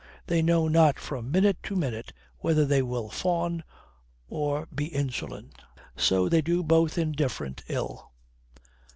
[0.25, 3.63] They know not from minute to minute whether they will fawn
[4.27, 5.61] or be insolent.
[5.95, 8.09] So they do both indifferent ill."